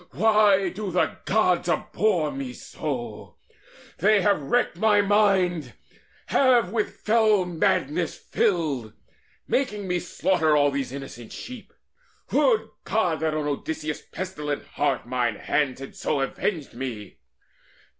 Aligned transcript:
why 0.13 0.69
do 0.69 0.89
the 0.89 1.15
Gods 1.25 1.69
abhor 1.69 2.31
me 2.31 2.53
so? 2.53 3.35
They 3.99 4.23
have 4.23 4.41
wrecked 4.41 4.77
my 4.79 5.01
mind, 5.03 5.73
have 6.25 6.71
with 6.71 7.01
fell 7.01 7.45
madness 7.45 8.17
filled, 8.17 8.93
Making 9.47 9.87
me 9.87 9.99
slaughter 9.99 10.57
all 10.57 10.71
these 10.71 10.91
innocent 10.91 11.31
sheep! 11.31 11.71
Would 12.31 12.67
God 12.83 13.19
that 13.19 13.35
on 13.35 13.45
Odysseus' 13.47 14.01
pestilent 14.11 14.65
heart 14.69 15.05
Mine 15.05 15.35
hands 15.35 15.79
had 15.79 15.95
so 15.95 16.21
avenged 16.21 16.73
me! 16.73 17.19